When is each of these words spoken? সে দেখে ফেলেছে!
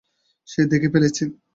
সে 0.47 0.61
দেখে 0.71 0.89
ফেলেছে! 0.93 1.23